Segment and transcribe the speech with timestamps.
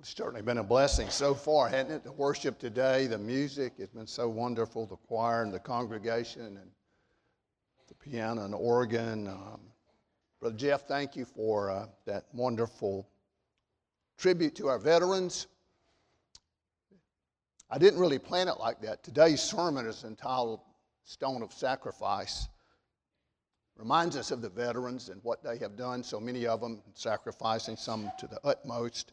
[0.00, 2.04] It's certainly been a blessing so far, hasn't it?
[2.04, 6.70] The worship today, the music, it's been so wonderful, the choir and the congregation, and
[7.86, 9.28] the piano and organ.
[9.28, 9.60] Um,
[10.40, 13.10] Brother Jeff, thank you for uh, that wonderful
[14.16, 15.48] tribute to our veterans.
[17.68, 19.04] I didn't really plan it like that.
[19.04, 20.60] Today's sermon is entitled
[21.04, 22.48] Stone of Sacrifice.
[23.76, 27.76] Reminds us of the veterans and what they have done, so many of them sacrificing
[27.76, 29.12] some to the utmost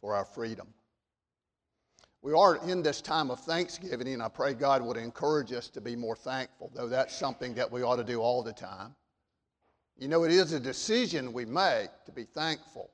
[0.00, 0.68] for our freedom.
[2.22, 5.80] We are in this time of Thanksgiving, and I pray God would encourage us to
[5.80, 8.94] be more thankful, though that's something that we ought to do all the time.
[9.96, 12.90] You know, it is a decision we make to be thankful.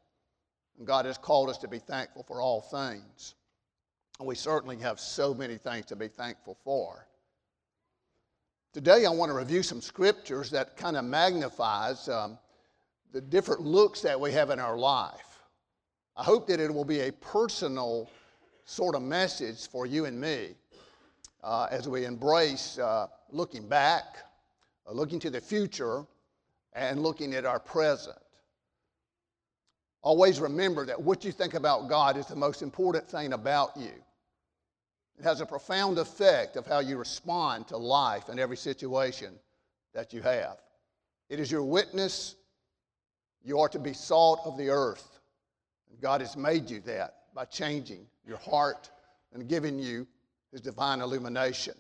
[0.79, 3.35] And God has called us to be thankful for all things.
[4.19, 7.07] And we certainly have so many things to be thankful for.
[8.73, 12.39] Today, I want to review some scriptures that kind of magnifies um,
[13.13, 15.26] the different looks that we have in our life.
[16.17, 18.09] I hope that it will be a personal
[18.65, 20.55] sort of message for you and me
[21.45, 24.17] uh, as we embrace uh, looking back,
[24.89, 26.05] uh, looking to the future,
[26.73, 28.17] and looking at our present.
[30.03, 33.93] Always remember that what you think about God is the most important thing about you.
[35.19, 39.35] It has a profound effect of how you respond to life and every situation
[39.93, 40.59] that you have.
[41.29, 42.37] It is your witness.
[43.43, 45.16] You are to be salt of the earth.
[46.01, 48.91] God has made you that by changing your heart
[49.33, 50.07] and giving you
[50.53, 51.75] His divine illumination.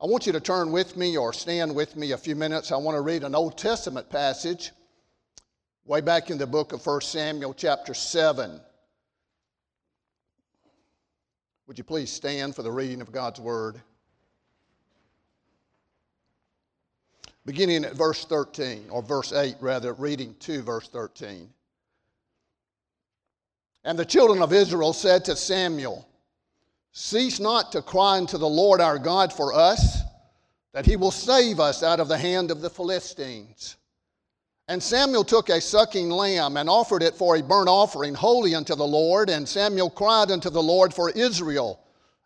[0.00, 2.72] I want you to turn with me or stand with me a few minutes.
[2.72, 4.72] I want to read an Old Testament passage
[5.86, 8.60] way back in the book of 1 Samuel, chapter 7.
[11.66, 13.80] Would you please stand for the reading of God's Word?
[17.46, 21.48] Beginning at verse 13, or verse 8, rather, reading to verse 13.
[23.84, 26.08] And the children of Israel said to Samuel,
[26.92, 30.00] Cease not to cry unto the Lord our God for us,
[30.72, 33.76] that he will save us out of the hand of the Philistines.
[34.68, 38.74] And Samuel took a sucking lamb and offered it for a burnt offering, holy unto
[38.74, 39.28] the Lord.
[39.28, 41.80] And Samuel cried unto the Lord for Israel,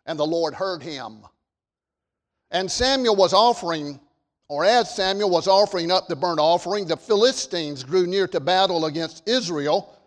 [0.05, 1.17] and the Lord heard him.
[2.51, 3.99] And Samuel was offering,
[4.47, 8.85] or as Samuel was offering up the burnt offering, the Philistines grew near to battle
[8.85, 9.98] against Israel.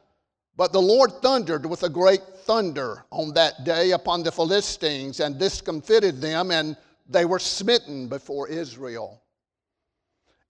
[0.57, 5.39] But the Lord thundered with a great thunder on that day upon the Philistines and
[5.39, 6.77] discomfited them, and
[7.09, 9.23] they were smitten before Israel.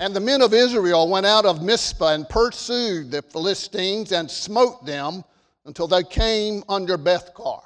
[0.00, 4.84] And the men of Israel went out of Mizpah and pursued the Philistines and smote
[4.84, 5.22] them
[5.64, 7.62] until they came under Bethcar.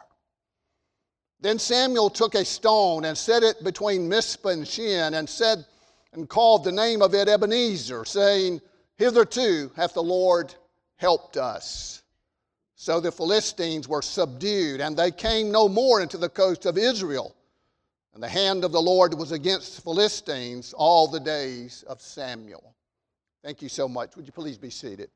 [1.40, 5.64] Then Samuel took a stone and set it between Mizpah and Shen and said
[6.12, 8.60] and called the name of it Ebenezer, saying,
[8.96, 10.54] Hitherto hath the Lord
[10.96, 12.02] helped us.
[12.78, 17.34] So the Philistines were subdued, and they came no more into the coast of Israel.
[18.12, 22.74] And the hand of the Lord was against the Philistines all the days of Samuel.
[23.42, 24.14] Thank you so much.
[24.14, 25.08] Would you please be seated?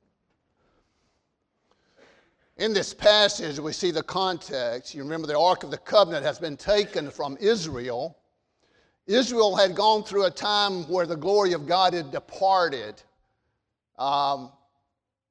[2.57, 4.95] In this passage, we see the context.
[4.95, 8.17] You remember the Ark of the Covenant has been taken from Israel.
[9.07, 13.03] Israel had gone through a time where the glory of God had departed.
[13.99, 14.51] Um,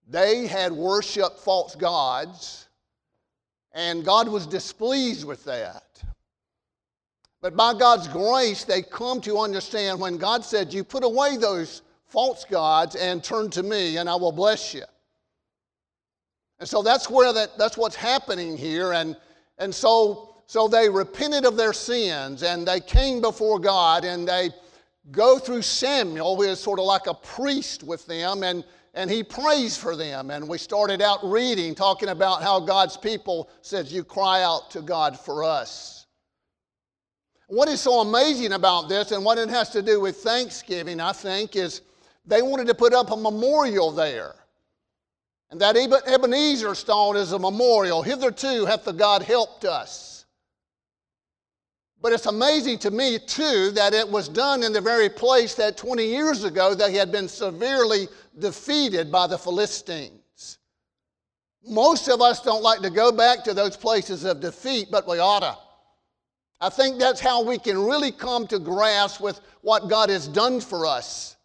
[0.09, 2.67] they had worshiped false gods,
[3.73, 5.83] and God was displeased with that.
[7.41, 11.83] But by God's grace, they come to understand when God said, You put away those
[12.07, 14.83] false gods and turn to me, and I will bless you.
[16.59, 18.93] And so that's where that, that's what's happening here.
[18.93, 19.15] And,
[19.59, 24.49] and so, so they repented of their sins and they came before God and they
[25.11, 28.65] go through Samuel, who is sort of like a priest with them, and,
[28.99, 30.29] and he prays for them.
[30.29, 34.81] And we started out reading, talking about how God's people says, You cry out to
[34.81, 36.05] God for us.
[37.47, 41.13] What is so amazing about this and what it has to do with Thanksgiving, I
[41.13, 41.81] think, is
[42.25, 44.35] they wanted to put up a memorial there.
[45.49, 48.01] And that Ebenezer stone is a memorial.
[48.01, 50.08] Hitherto hath the God helped us.
[52.01, 55.75] But it's amazing to me, too, that it was done in the very place that
[55.75, 58.07] 20 years ago they had been severely
[58.37, 60.59] defeated by the Philistines.
[61.67, 65.19] Most of us don't like to go back to those places of defeat, but we
[65.19, 65.57] ought to.
[66.61, 70.61] I think that's how we can really come to grasp with what God has done
[70.61, 71.35] for us.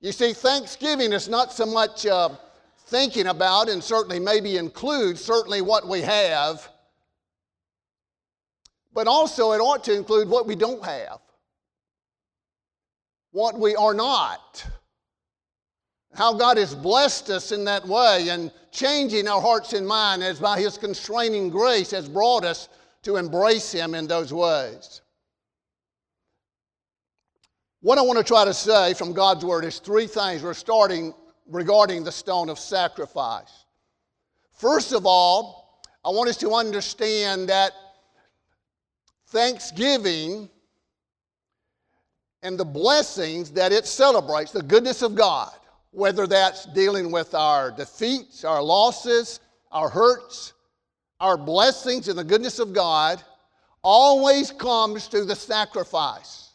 [0.00, 2.30] You see, Thanksgiving is not so much uh,
[2.86, 6.68] thinking about, and certainly maybe includes certainly what we have,
[8.94, 11.18] but also, it ought to include what we don't have,
[13.30, 14.64] what we are not.
[16.14, 20.38] How God has blessed us in that way and changing our hearts and minds as
[20.38, 22.68] by His constraining grace has brought us
[23.02, 25.00] to embrace Him in those ways.
[27.80, 30.42] What I want to try to say from God's Word is three things.
[30.42, 31.14] We're starting
[31.46, 33.64] regarding the stone of sacrifice.
[34.52, 37.72] First of all, I want us to understand that
[39.32, 40.48] thanksgiving
[42.42, 45.52] and the blessings that it celebrates, the goodness of God,
[45.90, 49.40] whether that's dealing with our defeats, our losses,
[49.70, 50.52] our hurts,
[51.18, 53.22] our blessings, and the goodness of God,
[53.82, 56.50] always comes through the sacrifice.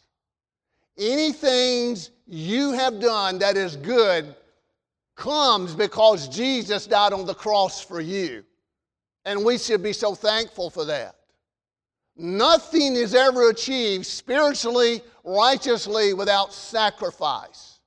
[0.96, 1.96] Anything
[2.26, 4.34] you have done that is good
[5.16, 8.44] comes because Jesus died on the cross for you.
[9.24, 11.17] And we should be so thankful for that.
[12.18, 17.78] Nothing is ever achieved spiritually, righteously, without sacrifice.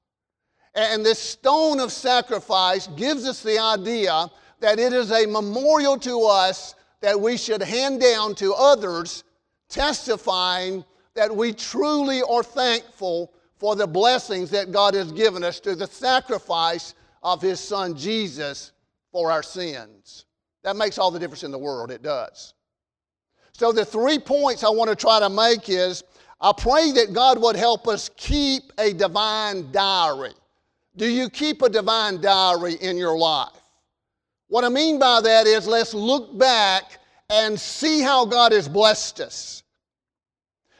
[0.73, 4.31] And this stone of sacrifice gives us the idea
[4.61, 9.25] that it is a memorial to us that we should hand down to others,
[9.67, 15.75] testifying that we truly are thankful for the blessings that God has given us through
[15.75, 18.71] the sacrifice of his son Jesus
[19.11, 20.25] for our sins.
[20.63, 22.53] That makes all the difference in the world, it does.
[23.61, 26.03] So, the three points I want to try to make is
[26.41, 30.33] I pray that God would help us keep a divine diary.
[30.97, 33.61] Do you keep a divine diary in your life?
[34.47, 36.97] What I mean by that is let's look back
[37.29, 39.61] and see how God has blessed us.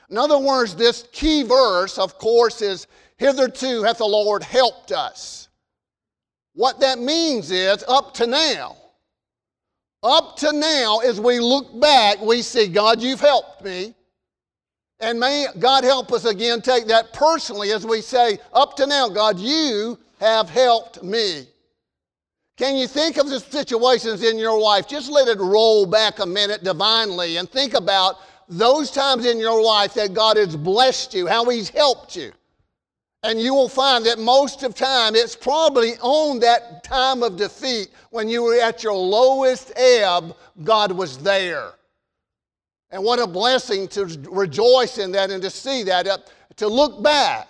[0.10, 2.88] In other words, this key verse, of course, is
[3.18, 5.50] hitherto hath the Lord helped us.
[6.54, 8.76] What that means is, up to now,
[10.04, 13.94] up to now, as we look back, we see, God, you've helped me.
[15.00, 19.10] And may God help us again take that personally as we say, up to now,
[19.10, 21.48] God, you have helped me.
[22.58, 24.88] Can you think of the situations in your life?
[24.88, 29.64] Just let it roll back a minute divinely and think about those times in your
[29.64, 32.32] life that God has blessed you, how He's helped you.
[33.24, 37.90] And you will find that most of time it's probably on that time of defeat
[38.10, 41.74] when you were at your lowest ebb, God was there.
[42.90, 46.18] And what a blessing to rejoice in that and to see that, uh,
[46.58, 47.48] to look back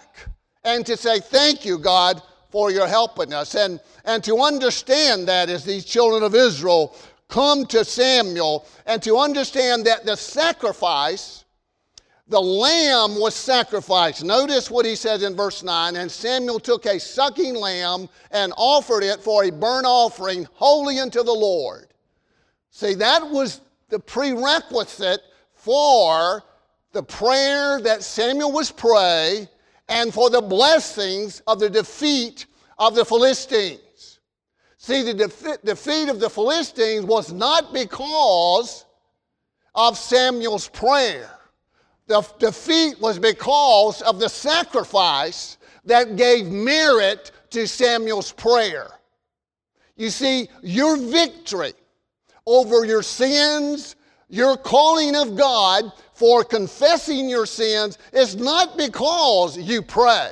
[0.63, 3.55] and to say, Thank you, God, for your helping us.
[3.55, 6.95] And, and to understand that as these children of Israel
[7.27, 11.40] come to Samuel and to understand that the sacrifice
[12.27, 14.23] the lamb was sacrificed.
[14.23, 19.03] Notice what he says in verse 9 And Samuel took a sucking lamb and offered
[19.03, 21.87] it for a burnt offering holy unto the Lord.
[22.69, 25.21] See, that was the prerequisite
[25.53, 26.43] for
[26.93, 29.47] the prayer that Samuel was pray
[29.89, 32.45] and for the blessings of the defeat
[32.79, 34.19] of the Philistines.
[34.77, 35.13] See, the
[35.63, 38.85] defeat of the Philistines was not because
[39.75, 41.29] of Samuel's prayer.
[42.11, 45.55] The defeat was because of the sacrifice
[45.85, 48.91] that gave merit to Samuel's prayer.
[49.95, 51.71] You see, your victory
[52.45, 53.95] over your sins,
[54.27, 60.31] your calling of God for confessing your sins is not because you pray.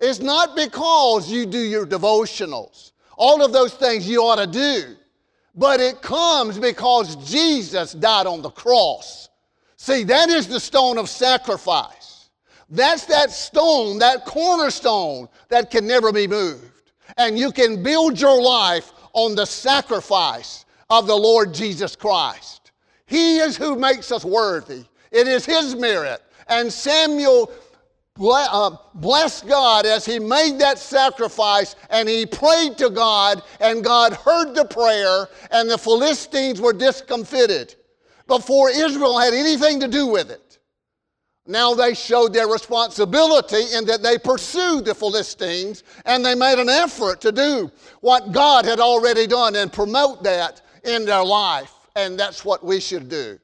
[0.00, 2.92] It's not because you do your devotionals.
[3.16, 4.94] All of those things you ought to do.
[5.54, 9.30] But it comes because Jesus died on the cross
[9.78, 12.30] See, that is the stone of sacrifice.
[12.68, 16.82] That's that stone, that cornerstone that can never be moved.
[17.16, 22.72] And you can build your life on the sacrifice of the Lord Jesus Christ.
[23.06, 24.84] He is who makes us worthy.
[25.12, 26.22] It is His merit.
[26.48, 27.50] And Samuel
[28.20, 34.12] uh, blessed God as he made that sacrifice and he prayed to God, and God
[34.12, 37.76] heard the prayer, and the Philistines were discomfited
[38.28, 40.58] before Israel had anything to do with it.
[41.46, 46.68] Now they showed their responsibility in that they pursued the Philistines and they made an
[46.68, 51.72] effort to do what God had already done and promote that in their life.
[51.96, 53.38] And that's what we should do.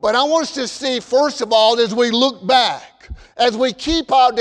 [0.00, 3.74] But I want us to see, first of all, as we look back, as we
[3.74, 4.32] keep our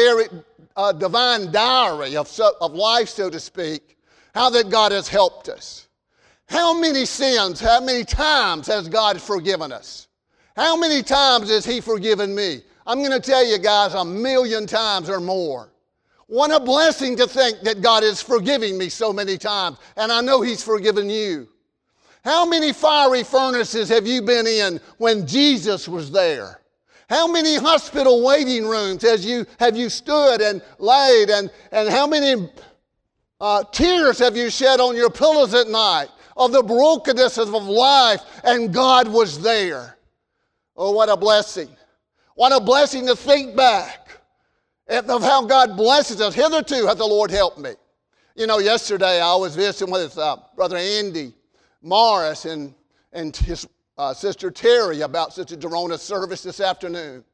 [0.77, 3.97] uh, divine diary of, of life, so to speak,
[4.33, 5.88] how that God has helped us.
[6.49, 10.07] How many sins, how many times has God forgiven us?
[10.55, 12.61] How many times has He forgiven me?
[12.87, 15.71] I'm going to tell you guys a million times or more.
[16.25, 20.21] What a blessing to think that God is forgiving me so many times, and I
[20.21, 21.47] know He's forgiven you.
[22.25, 26.61] How many fiery furnaces have you been in when Jesus was there?
[27.09, 32.07] How many hospital waiting rooms has you, have you stood and laid, and, and how
[32.07, 32.49] many
[33.41, 38.21] Uh, tears have you shed on your pillows at night of the brokenness of life,
[38.45, 39.97] and God was there.
[40.75, 41.69] Oh, what a blessing.
[42.35, 44.09] What a blessing to think back
[44.87, 46.33] of how God blesses us.
[46.33, 47.71] Hitherto hath the Lord helped me.
[48.35, 51.33] You know, yesterday I was visiting with uh, Brother Andy
[51.81, 52.73] Morris and,
[53.11, 53.67] and his
[53.97, 57.25] uh, Sister Terry about Sister Derona's service this afternoon.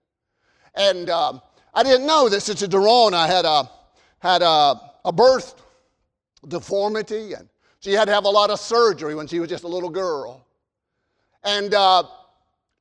[0.74, 1.43] And um,
[1.75, 3.69] I didn't know that Sister Derona had a,
[4.17, 5.62] had a, a birth
[6.47, 7.47] deformity and
[7.86, 10.44] she had to have a lot of surgery when she was just a little girl.
[11.44, 12.01] And uh,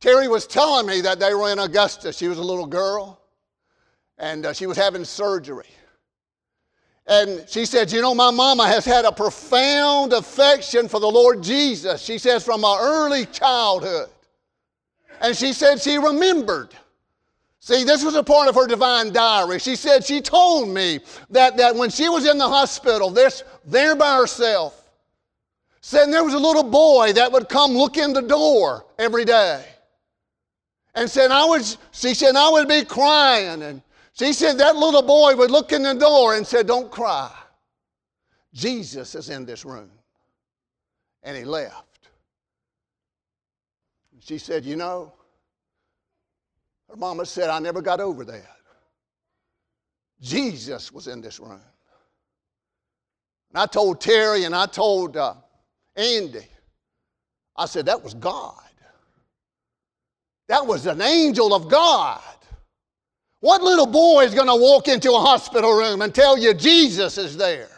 [0.01, 2.11] Terry was telling me that they were in Augusta.
[2.11, 3.21] She was a little girl
[4.17, 5.67] and uh, she was having surgery.
[7.07, 11.43] And she said, You know, my mama has had a profound affection for the Lord
[11.43, 12.01] Jesus.
[12.01, 14.09] She says, from her early childhood.
[15.21, 16.71] And she said she remembered.
[17.61, 19.59] See, this was a part of her divine diary.
[19.59, 23.95] She said she told me that, that when she was in the hospital, this, there
[23.95, 24.81] by herself,
[25.85, 29.63] said there was a little boy that would come look in the door every day.
[30.95, 33.83] And said I was, she said I would be crying and
[34.15, 37.31] she said that little boy would look in the door and said, Don't cry.
[38.55, 39.91] Jesus is in this room.
[41.23, 42.09] And he left.
[44.21, 45.13] She said, You know,
[46.89, 48.57] her mama said, I never got over that.
[50.23, 51.61] Jesus was in this room.
[53.51, 55.35] And I told Terry and I told uh,
[55.97, 56.47] Andy,
[57.57, 58.61] I said, That was God.
[60.49, 62.21] That was an angel of God.
[63.41, 67.19] What little boy is going to walk into a hospital room and tell you Jesus
[67.19, 67.69] is there?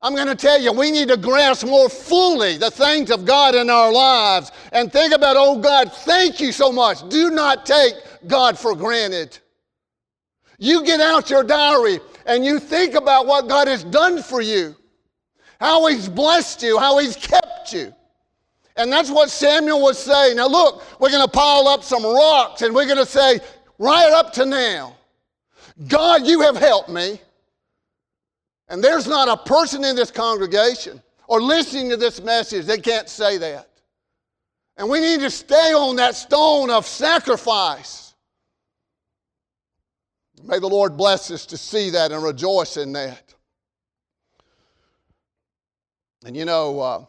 [0.00, 3.54] I'm going to tell you, we need to grasp more fully the things of God
[3.56, 7.08] in our lives and think about, oh God, thank you so much.
[7.08, 7.94] Do not take
[8.26, 9.36] God for granted.
[10.58, 14.76] You get out your diary and you think about what God has done for you,
[15.60, 17.94] how He's blessed you, how He's kept you.
[18.76, 20.36] And that's what Samuel was saying.
[20.36, 23.40] Now, look, we're going to pile up some rocks and we're going to say,
[23.78, 24.96] right up to now,
[25.88, 27.20] God, you have helped me.
[28.68, 33.08] And there's not a person in this congregation or listening to this message that can't
[33.08, 33.68] say that.
[34.76, 38.14] And we need to stay on that stone of sacrifice.
[40.44, 43.27] May the Lord bless us to see that and rejoice in that.
[46.24, 47.04] And you know, uh,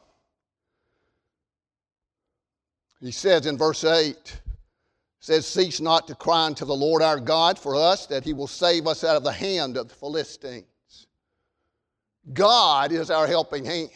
[3.01, 4.39] he says in verse 8,
[5.19, 8.47] says, Cease not to cry unto the Lord our God for us, that he will
[8.47, 10.65] save us out of the hand of the Philistines.
[12.33, 13.89] God is our helping hand.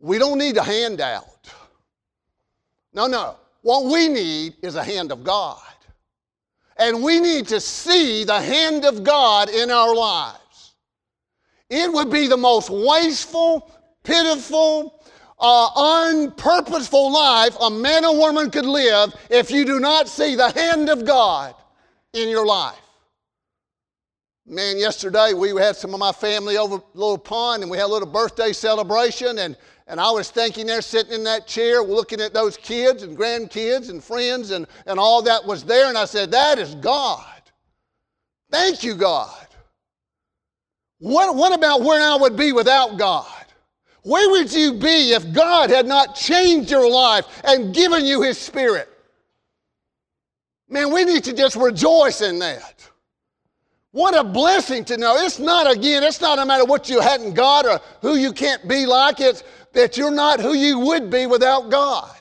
[0.00, 1.50] We don't need a handout.
[2.92, 3.36] No, no.
[3.62, 5.60] What we need is a hand of God.
[6.76, 10.38] And we need to see the hand of God in our lives.
[11.70, 13.70] It would be the most wasteful,
[14.02, 15.02] pitiful,
[15.38, 20.50] uh, unpurposeful life a man or woman could live if you do not see the
[20.50, 21.54] hand of God
[22.12, 22.80] in your life.
[24.46, 27.92] Man, yesterday we had some of my family over Little Pond and we had a
[27.92, 29.56] little birthday celebration and,
[29.86, 33.88] and I was thinking there sitting in that chair looking at those kids and grandkids
[33.88, 37.24] and friends and, and all that was there and I said, that is God.
[38.50, 39.46] Thank you, God.
[41.04, 43.26] What, what about where I would be without God?
[44.04, 48.38] Where would you be if God had not changed your life and given you His
[48.38, 48.88] Spirit?
[50.66, 52.88] Man, we need to just rejoice in that.
[53.90, 55.16] What a blessing to know.
[55.18, 58.66] It's not, again, it's not a matter what you hadn't got or who you can't
[58.66, 59.20] be like.
[59.20, 59.44] It's
[59.74, 62.16] that you're not who you would be without God.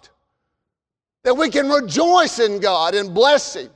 [1.23, 3.69] That we can rejoice in God and bless Him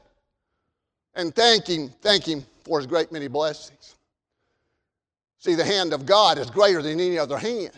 [1.15, 3.95] and thank Him, thank Him for His great many blessings.
[5.39, 7.72] See, the hand of God is greater than any other hand.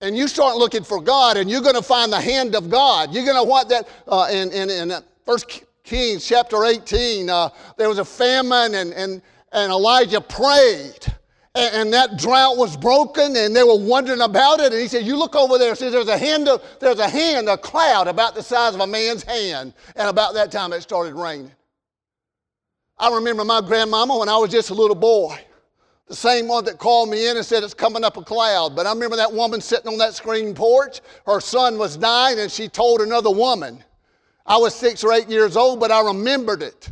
[0.00, 3.14] And you start looking for God, and you're going to find the hand of God.
[3.14, 7.30] You're going to want that uh, in, in, in uh, First Kings chapter 18.
[7.30, 11.06] Uh, there was a famine, and, and, and Elijah prayed.
[11.54, 14.72] And, and, that drought was broken, and they were wondering about it.
[14.72, 15.74] And he said, "You look over there.
[15.76, 16.48] See, there's a hand.
[16.48, 20.34] Of, there's a hand, a cloud about the size of a man's hand." And about
[20.34, 21.52] that time, it started raining.
[22.98, 25.38] I remember my grandmama when I was just a little boy.
[26.06, 28.76] The same one that called me in and said it's coming up a cloud.
[28.76, 31.00] But I remember that woman sitting on that screen porch.
[31.26, 33.82] Her son was dying, and she told another woman.
[34.46, 36.90] I was six or eight years old, but I remembered it.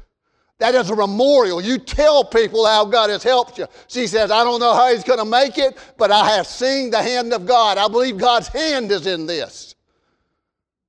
[0.58, 1.60] That is a memorial.
[1.60, 3.66] You tell people how God has helped you.
[3.88, 6.90] She says, I don't know how he's going to make it, but I have seen
[6.90, 7.78] the hand of God.
[7.78, 9.74] I believe God's hand is in this.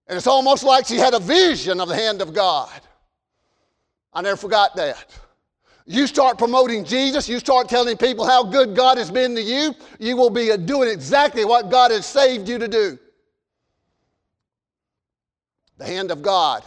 [0.07, 2.69] And it's almost like she had a vision of the hand of God.
[4.13, 5.05] I never forgot that.
[5.85, 9.73] You start promoting Jesus, you start telling people how good God has been to you,
[9.99, 12.97] you will be doing exactly what God has saved you to do.
[15.77, 16.63] The hand of God.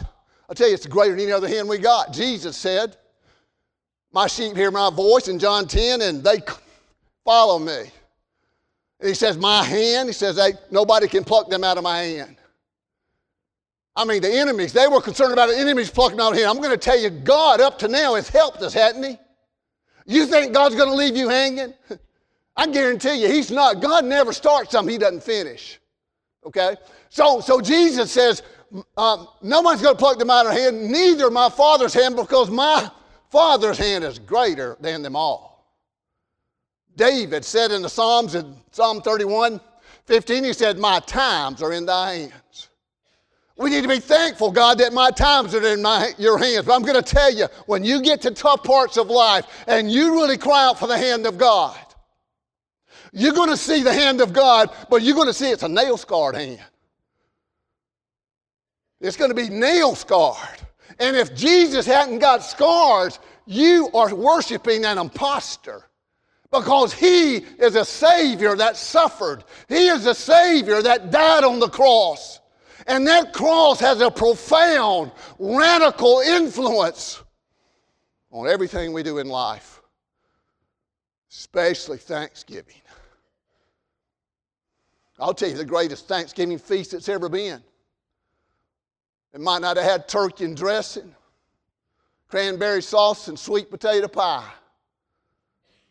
[0.49, 2.13] I tell you, it's greater than any other hand we got.
[2.13, 2.95] Jesus said,
[4.13, 6.37] My sheep hear my voice in John 10, and they
[7.25, 7.91] follow me.
[8.99, 11.99] And he says, My hand, he says, hey, nobody can pluck them out of my
[11.99, 12.37] hand.
[13.97, 16.47] I mean, the enemies, they were concerned about the enemies plucking out hand.
[16.47, 19.17] I'm going to tell you, God up to now has helped us, hasn't he?
[20.05, 21.73] You think God's going to leave you hanging?
[22.55, 23.81] I guarantee you, He's not.
[23.81, 25.79] God never starts something He doesn't finish.
[26.45, 26.75] Okay?
[27.09, 28.43] So, so Jesus says,
[28.97, 32.51] um, no one's going to pluck them out of hand, neither my Father's hand, because
[32.51, 32.89] my
[33.31, 35.73] Father's hand is greater than them all.
[36.95, 39.59] David said in the Psalms, in Psalm 31,
[40.05, 42.69] 15, he said, My times are in thy hands.
[43.57, 46.65] We need to be thankful, God, that my times are in my, your hands.
[46.67, 49.91] But I'm going to tell you, when you get to tough parts of life and
[49.91, 51.75] you really cry out for the hand of God,
[53.11, 55.67] you're going to see the hand of God, but you're going to see it's a
[55.67, 56.61] nail scarred hand.
[59.01, 60.59] It's going to be nail scarred.
[60.99, 65.83] And if Jesus hadn't got scars, you are worshiping an impostor
[66.51, 69.43] because he is a Savior that suffered.
[69.67, 72.39] He is a Savior that died on the cross.
[72.87, 77.21] And that cross has a profound, radical influence
[78.31, 79.81] on everything we do in life,
[81.29, 82.81] especially Thanksgiving.
[85.19, 87.61] I'll tell you the greatest Thanksgiving feast that's ever been.
[89.33, 91.13] It might not have had turkey and dressing,
[92.29, 94.49] cranberry sauce, and sweet potato pie.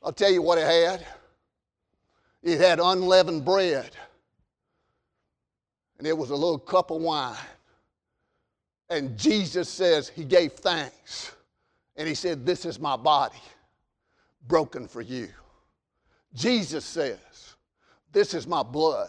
[0.02, 1.06] I'll tell you what it had.
[2.42, 3.90] It had unleavened bread,
[5.98, 7.36] and it was a little cup of wine.
[8.88, 11.32] And Jesus says he gave thanks,
[11.96, 13.40] and he said, This is my body
[14.46, 15.28] broken for you.
[16.34, 17.56] Jesus says,
[18.12, 19.08] This is my blood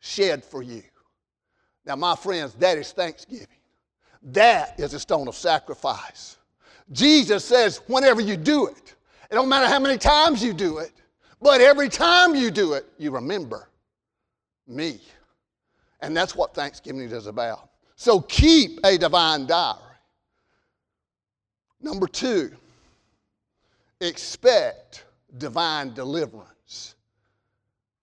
[0.00, 0.82] shed for you.
[1.84, 3.46] Now, my friends, that is thanksgiving.
[4.22, 6.36] That is a stone of sacrifice.
[6.92, 8.94] Jesus says, whenever you do it,
[9.30, 10.92] it don't matter how many times you do it,
[11.40, 13.68] but every time you do it, you remember
[14.66, 15.00] me.
[16.02, 17.68] And that's what Thanksgiving is about.
[17.96, 19.78] So keep a divine diary.
[21.82, 22.52] Number two,
[24.00, 25.04] expect
[25.38, 26.94] divine deliverance.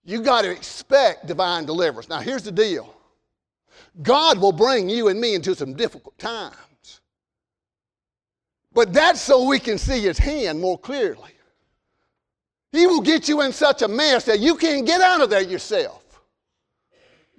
[0.03, 2.09] You got to expect divine deliverance.
[2.09, 2.93] Now, here's the deal
[4.01, 7.01] God will bring you and me into some difficult times.
[8.73, 11.31] But that's so we can see his hand more clearly.
[12.71, 15.41] He will get you in such a mess that you can't get out of there
[15.41, 16.03] yourself.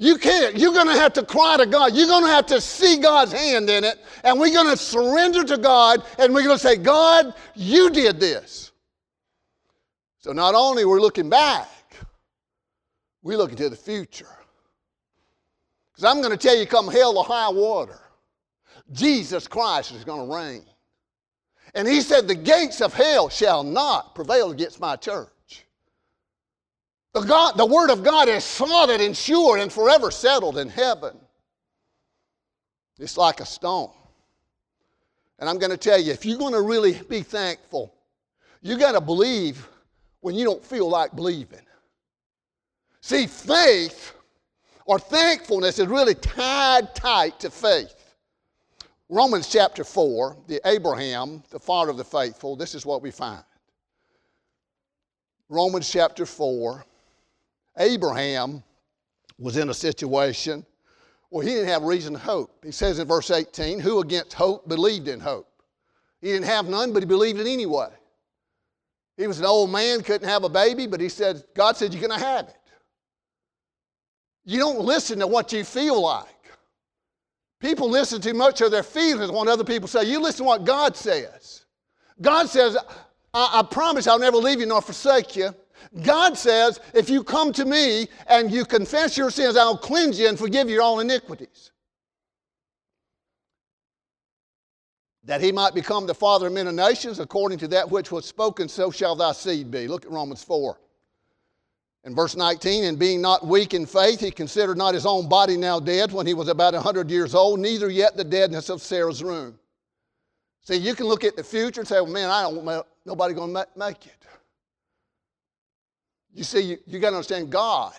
[0.00, 0.56] You can't.
[0.56, 1.92] You're going to have to cry to God.
[1.92, 3.98] You're going to have to see God's hand in it.
[4.22, 8.20] And we're going to surrender to God and we're going to say, God, you did
[8.20, 8.70] this.
[10.18, 11.68] So not only we're looking back,
[13.22, 14.28] we're looking to the future.
[15.90, 18.00] Because I'm going to tell you, come hell or high water,
[18.92, 20.64] Jesus Christ is going to reign.
[21.74, 25.28] And he said, The gates of hell shall not prevail against my church.
[27.18, 31.16] The, God, the word of God is solid and sure and forever settled in heaven.
[32.96, 33.90] It's like a stone.
[35.40, 37.92] And I'm going to tell you, if you're going to really be thankful,
[38.62, 39.66] you got to believe
[40.20, 41.66] when you don't feel like believing.
[43.00, 44.14] See, faith
[44.84, 48.14] or thankfulness is really tied tight to faith.
[49.08, 53.42] Romans chapter 4, the Abraham, the father of the faithful, this is what we find.
[55.48, 56.84] Romans chapter 4,
[57.78, 58.62] Abraham
[59.38, 60.64] was in a situation
[61.30, 62.64] where he didn't have reason to hope.
[62.64, 65.48] He says in verse 18, Who against hope believed in hope?
[66.20, 67.90] He didn't have none, but he believed it anyway.
[69.16, 72.06] He was an old man, couldn't have a baby, but he said, God said, You're
[72.06, 72.56] going to have it.
[74.44, 76.26] You don't listen to what you feel like.
[77.60, 80.04] People listen too much of their feelings when other people say.
[80.04, 81.64] You listen to what God says.
[82.20, 82.76] God says,
[83.34, 85.50] I, I promise I'll never leave you nor forsake you.
[86.02, 90.28] God says, if you come to me and you confess your sins, I'll cleanse you
[90.28, 91.72] and forgive you all iniquities.
[95.24, 98.68] That he might become the father of many nations, according to that which was spoken,
[98.68, 99.86] so shall thy seed be.
[99.86, 100.78] Look at Romans 4.
[102.04, 105.56] In verse 19, and being not weak in faith, he considered not his own body
[105.56, 108.80] now dead when he was about a 100 years old, neither yet the deadness of
[108.80, 109.58] Sarah's room.
[110.62, 113.34] See, you can look at the future and say, well, man, I don't want nobody
[113.34, 114.24] going to make it.
[116.34, 117.94] You see, you, you got to understand God.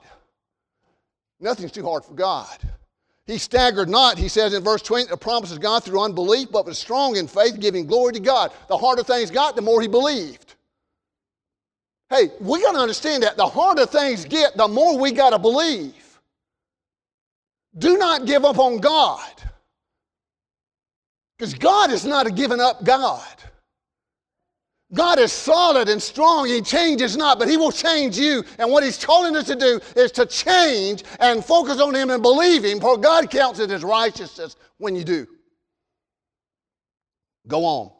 [1.39, 2.57] Nothing's too hard for God.
[3.25, 6.65] He staggered not, he says in verse 20, the promise of God through unbelief, but
[6.65, 8.51] was strong in faith, giving glory to God.
[8.67, 10.55] The harder things got, the more he believed.
[12.09, 13.37] Hey, we got to understand that.
[13.37, 15.93] The harder things get, the more we got to believe.
[17.77, 19.31] Do not give up on God.
[21.37, 23.23] Because God is not a giving up God.
[24.93, 26.47] God is solid and strong.
[26.47, 28.43] He changes not, but He will change you.
[28.57, 32.23] And what He's calling us to do is to change and focus on Him and
[32.23, 35.27] believe Him, for God counts it as righteousness when you do.
[37.47, 37.91] Go on.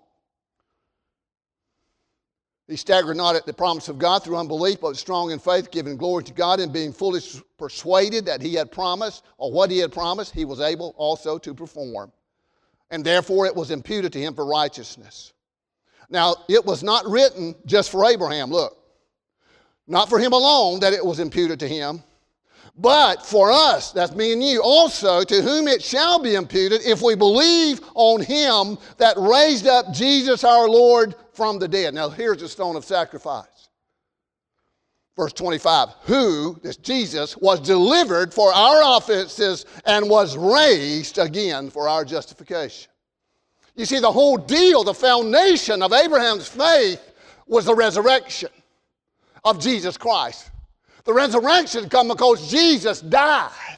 [2.67, 5.97] He staggered not at the promise of God through unbelief, but strong in faith, giving
[5.97, 7.19] glory to God and being fully
[7.57, 11.53] persuaded that He had promised, or what He had promised, He was able also to
[11.53, 12.11] perform.
[12.91, 15.33] And therefore it was imputed to Him for righteousness.
[16.09, 18.77] Now, it was not written just for Abraham, look.
[19.87, 22.03] Not for him alone that it was imputed to him,
[22.77, 27.01] but for us, that's me and you, also to whom it shall be imputed if
[27.01, 31.93] we believe on him that raised up Jesus our Lord from the dead.
[31.93, 33.69] Now, here's the stone of sacrifice.
[35.17, 41.89] Verse 25, who, this Jesus, was delivered for our offenses and was raised again for
[41.89, 42.89] our justification.
[43.79, 47.13] You see, the whole deal, the foundation of Abraham's faith
[47.47, 48.49] was the resurrection
[49.45, 50.51] of Jesus Christ.
[51.05, 53.77] The resurrection come because Jesus died.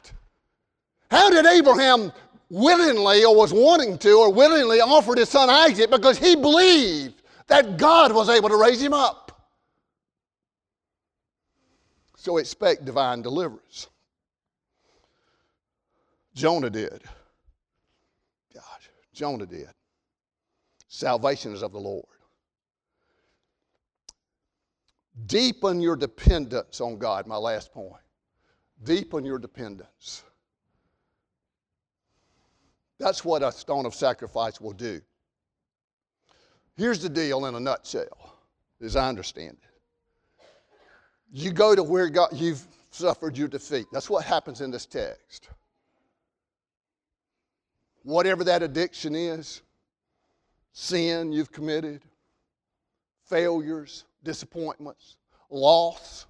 [1.08, 2.10] How did Abraham
[2.50, 5.88] willingly or was wanting to or willingly offered his son Isaac?
[5.88, 9.46] Because he believed that God was able to raise him up.
[12.16, 13.86] So expect divine deliverance.
[16.34, 17.02] Jonah did.
[18.52, 19.68] Gosh, Jonah did.
[20.94, 22.04] Salvation is of the Lord.
[25.24, 28.02] Deepen your dependence on God, my last point.
[28.84, 30.22] Deepen your dependence.
[32.98, 35.00] That's what a stone of sacrifice will do.
[36.76, 38.36] Here's the deal in a nutshell,
[38.82, 40.46] as I understand it.
[41.32, 43.86] You go to where God, you've suffered your defeat.
[43.94, 45.48] That's what happens in this text.
[48.02, 49.62] Whatever that addiction is,
[50.72, 52.02] sin you've committed,
[53.24, 55.16] failures, disappointments,
[55.50, 56.26] loss.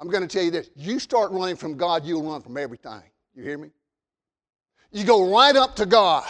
[0.00, 3.02] I'm going to tell you this you start running from God, you'll run from everything.
[3.34, 3.70] You hear me?
[4.90, 6.26] You go right up to God.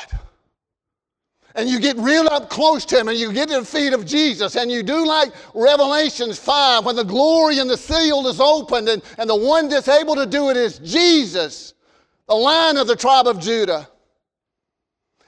[1.54, 4.06] And you get real up close to him and you get to the feet of
[4.06, 8.88] Jesus and you do like Revelations 5 when the glory and the seal is opened
[8.88, 11.74] and, and the one that's able to do it is Jesus,
[12.26, 13.86] the lion of the tribe of Judah.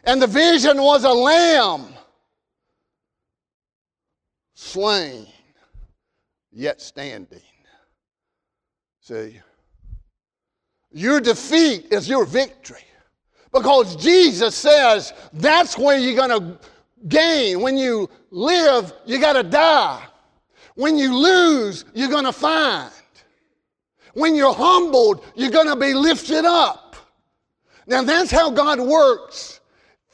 [0.06, 1.94] And the vision was a lamb
[4.54, 5.26] slain,
[6.52, 7.40] yet standing.
[9.00, 9.40] See?
[10.90, 12.84] Your defeat is your victory.
[13.52, 16.58] Because Jesus says that's where you're going to
[17.08, 17.60] gain.
[17.60, 20.04] When you live, you got to die.
[20.74, 22.90] When you lose, you're going to find.
[24.14, 26.96] When you're humbled, you're going to be lifted up.
[27.86, 29.60] Now, that's how God works.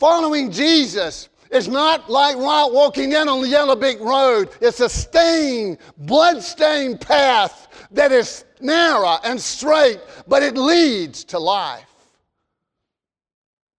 [0.01, 4.49] Following Jesus is not like walking in on the yellow brick road.
[4.63, 11.85] It's a stained, blood-stained path that is narrow and straight, but it leads to life.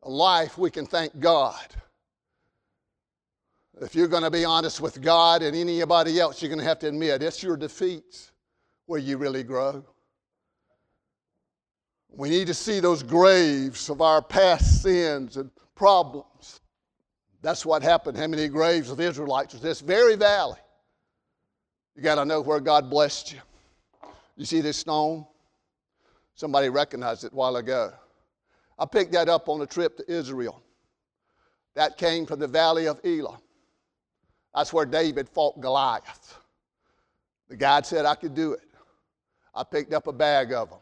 [0.03, 1.65] A life we can thank God.
[3.81, 6.77] If you're going to be honest with God and anybody else, you're going to have
[6.79, 8.31] to admit it's your defeats
[8.86, 9.84] where you really grow.
[12.10, 15.49] We need to see those graves of our past sins and
[15.82, 16.60] problems.
[17.41, 18.15] That's what happened.
[18.15, 20.60] How many graves of Israelites was this very valley?
[21.96, 23.39] You got to know where God blessed you.
[24.38, 25.26] You see this stone?
[26.36, 27.94] Somebody recognized it a while ago.
[28.78, 30.62] I picked that up on a trip to Israel.
[31.74, 33.39] That came from the valley of Elah.
[34.54, 36.38] That's where David fought Goliath.
[37.50, 38.70] The guide said I could do it.
[39.56, 40.80] I picked up a bag of them.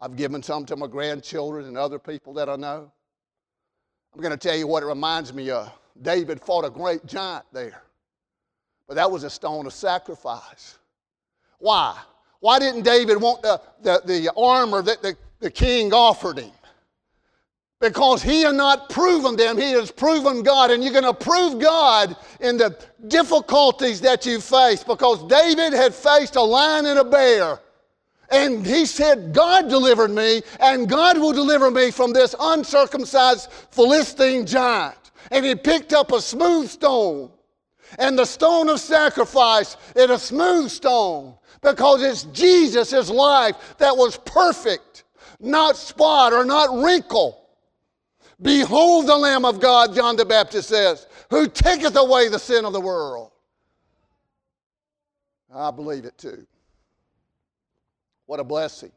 [0.00, 2.90] I've given some to my grandchildren and other people that I know.
[4.14, 5.72] I'm going to tell you what it reminds me of.
[6.02, 7.82] David fought a great giant there,
[8.88, 10.78] but that was a stone of sacrifice.
[11.58, 11.96] Why?
[12.40, 16.52] Why didn't David want the, the, the armor that the, the king offered him?
[17.80, 20.70] Because he had not proven them, he has proven God.
[20.70, 24.84] And you're going to prove God in the difficulties that you face.
[24.84, 27.58] Because David had faced a lion and a bear.
[28.30, 34.46] And he said, God delivered me, and God will deliver me from this uncircumcised Philistine
[34.46, 35.10] giant.
[35.30, 37.30] And he picked up a smooth stone.
[37.98, 44.16] And the stone of sacrifice is a smooth stone because it's Jesus' life that was
[44.18, 44.90] perfect
[45.40, 47.48] not spot or not wrinkle.
[48.42, 52.72] Behold the Lamb of God, John the Baptist says, who taketh away the sin of
[52.72, 53.32] the world.
[55.52, 56.46] I believe it too.
[58.30, 58.92] What a blessing.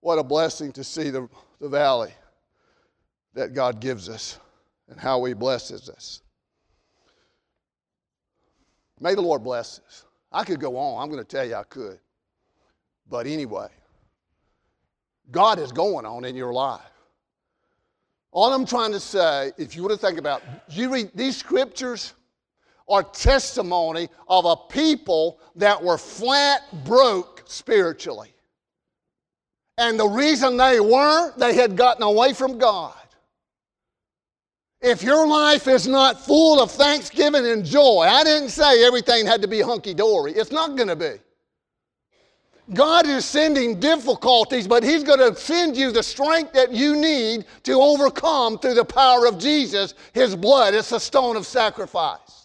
[0.00, 1.28] What a blessing to see the,
[1.60, 2.12] the valley
[3.32, 4.40] that God gives us
[4.88, 6.20] and how He blesses us.
[8.98, 10.04] May the Lord bless us.
[10.32, 11.00] I could go on.
[11.00, 12.00] I'm going to tell you I could.
[13.08, 13.68] But anyway,
[15.30, 16.82] God is going on in your life.
[18.32, 22.14] All I'm trying to say, if you want to think about, you read these scriptures
[22.88, 28.32] are testimony of a people that were flat broke spiritually.
[29.78, 32.94] And the reason they weren't, they had gotten away from God.
[34.80, 39.40] If your life is not full of thanksgiving and joy, I didn't say everything had
[39.42, 40.32] to be hunky dory.
[40.32, 41.14] It's not going to be.
[42.72, 47.44] God is sending difficulties, but He's going to send you the strength that you need
[47.64, 50.74] to overcome through the power of Jesus, His blood.
[50.74, 52.43] It's a stone of sacrifice.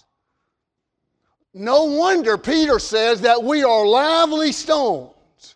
[1.54, 5.56] No wonder Peter says that we are lively stones.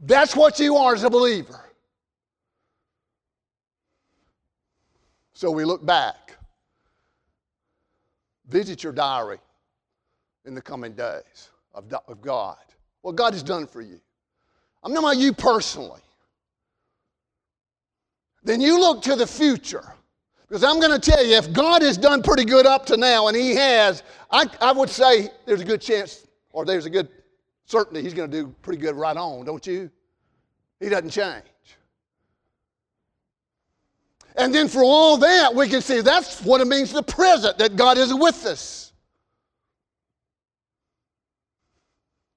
[0.00, 1.60] That's what you are as a believer.
[5.34, 6.36] So we look back.
[8.48, 9.38] Visit your diary
[10.44, 12.58] in the coming days of, of God.
[13.02, 14.00] What God has done for you.
[14.82, 16.00] I'm not about you personally.
[18.44, 19.94] Then you look to the future.
[20.52, 23.28] Because I'm going to tell you, if God has done pretty good up to now,
[23.28, 27.08] and He has, I, I would say there's a good chance, or there's a good
[27.64, 29.90] certainty He's going to do pretty good right on, don't you?
[30.78, 31.46] He doesn't change.
[34.36, 37.74] And then for all that, we can see that's what it means the present, that
[37.74, 38.92] God is with us.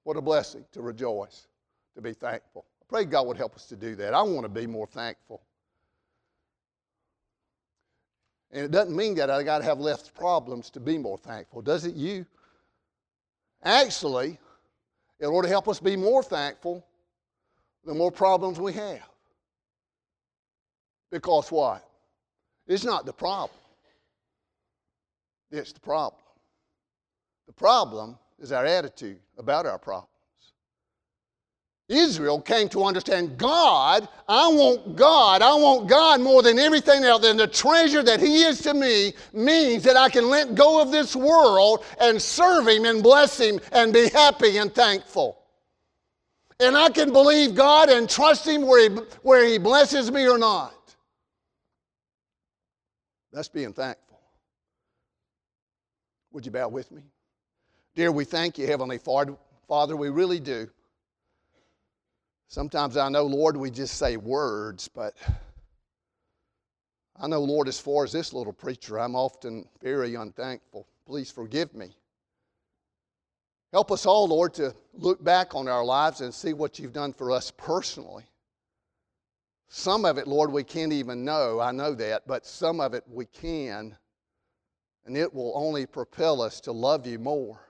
[0.04, 1.48] What a blessing to rejoice,
[1.96, 2.64] to be thankful.
[2.80, 4.14] I pray God would help us to do that.
[4.14, 5.42] I want to be more thankful.
[8.52, 11.62] And it doesn't mean that I got to have less problems to be more thankful,
[11.62, 12.24] does it you?
[13.62, 14.38] Actually,
[15.20, 16.86] in order to help us be more thankful,
[17.84, 19.08] the more problems we have.
[21.10, 21.88] Because what?
[22.66, 23.58] It's not the problem.
[25.50, 26.20] It's the problem.
[27.46, 30.10] The problem is our attitude about our problems.
[31.88, 34.08] Israel came to understand God.
[34.28, 35.40] I want God.
[35.40, 37.24] I want God more than everything else.
[37.24, 40.90] And the treasure that He is to me means that I can let go of
[40.90, 45.38] this world and serve Him and bless Him and be happy and thankful.
[46.58, 50.38] And I can believe God and trust Him where He, where he blesses me or
[50.38, 50.74] not.
[53.32, 54.18] That's being thankful.
[56.32, 57.02] Would you bow with me?
[57.94, 59.96] Dear, we thank you, Heavenly Father.
[59.96, 60.68] We really do.
[62.48, 65.14] Sometimes I know, Lord, we just say words, but
[67.18, 70.86] I know, Lord, as far as this little preacher, I'm often very unthankful.
[71.06, 71.96] Please forgive me.
[73.72, 77.12] Help us all, Lord, to look back on our lives and see what you've done
[77.12, 78.24] for us personally.
[79.68, 81.58] Some of it, Lord, we can't even know.
[81.60, 83.96] I know that, but some of it we can.
[85.04, 87.60] And it will only propel us to love you more.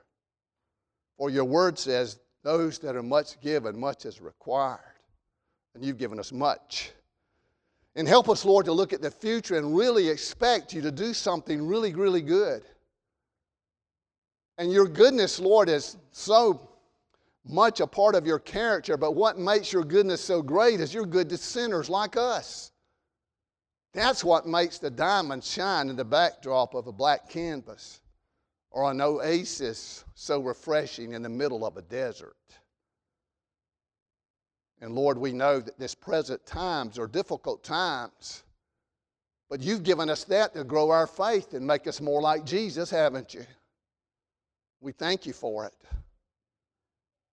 [1.16, 4.78] For your word says, those that are much given, much is required.
[5.74, 6.92] And you've given us much.
[7.96, 11.12] And help us, Lord, to look at the future and really expect you to do
[11.12, 12.62] something really, really good.
[14.58, 16.70] And your goodness, Lord, is so
[17.44, 21.04] much a part of your character, but what makes your goodness so great is you're
[21.04, 22.70] good to sinners like us.
[23.92, 28.02] That's what makes the diamond shine in the backdrop of a black canvas
[28.76, 32.36] or an oasis so refreshing in the middle of a desert.
[34.82, 38.44] And Lord, we know that this present times are difficult times,
[39.48, 42.90] but you've given us that to grow our faith and make us more like Jesus,
[42.90, 43.46] haven't you?
[44.82, 45.74] We thank you for it.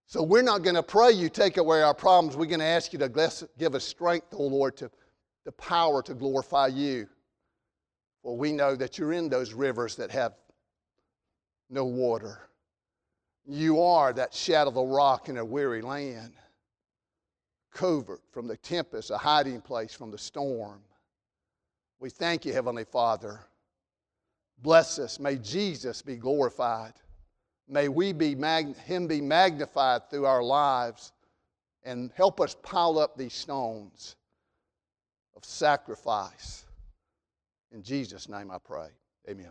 [0.06, 2.38] So we're not going to pray you take away our problems.
[2.38, 4.90] We're going to ask you to give us strength, O oh Lord, to
[5.44, 7.06] the power to glorify you.
[8.22, 10.32] Well, we know that you're in those rivers that have
[11.74, 12.48] no water.
[13.44, 16.32] You are that shadow of a rock in a weary land,
[17.72, 20.80] covert from the tempest, a hiding place from the storm.
[21.98, 23.40] We thank you, Heavenly Father.
[24.62, 25.18] Bless us.
[25.18, 26.94] May Jesus be glorified.
[27.68, 31.12] May we be mag- him be magnified through our lives
[31.82, 34.16] and help us pile up these stones
[35.36, 36.64] of sacrifice.
[37.72, 38.88] In Jesus' name I pray.
[39.28, 39.50] Amen.